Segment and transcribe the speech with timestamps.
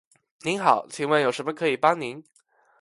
[0.41, 2.23] 您好，请问有什么可以帮您？